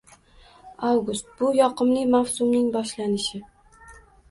Avgust— 0.91 1.29
bu 1.41 1.51
yoqimli 1.59 2.07
mavsumning 2.15 2.73
boshlanishi 2.79 3.45